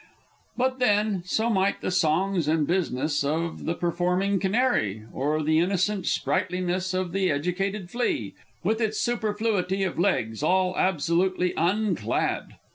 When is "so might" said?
1.25-1.81